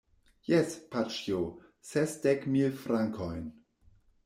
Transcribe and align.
Jes, 0.51 0.71
paĉjo, 0.95 1.41
sesdek 1.91 2.49
mil 2.57 2.75
frankojn. 2.87 3.47